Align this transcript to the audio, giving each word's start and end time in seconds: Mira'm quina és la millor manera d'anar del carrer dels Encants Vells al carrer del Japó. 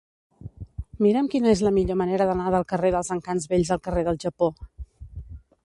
Mira'm 1.05 1.27
quina 1.33 1.51
és 1.57 1.61
la 1.65 1.73
millor 1.75 1.99
manera 2.01 2.27
d'anar 2.31 2.47
del 2.55 2.65
carrer 2.73 2.93
dels 2.97 3.13
Encants 3.17 3.47
Vells 3.55 3.73
al 3.77 3.83
carrer 3.89 4.07
del 4.09 4.21
Japó. 4.25 4.51